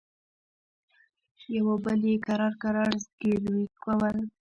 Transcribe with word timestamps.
يوه 1.55 1.75
بل 1.83 2.01
يې 2.09 2.15
کرار 2.25 2.53
کرار 2.61 2.91
زګيروي 3.03 3.65
کول. 3.83 4.17